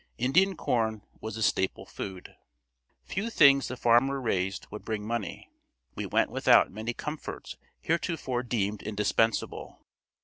[0.17, 2.35] Indian corn was the staple food.
[3.03, 5.51] Few things the farmer raised would bring money.
[5.93, 9.85] We went without many comforts heretofore deemed indispensable.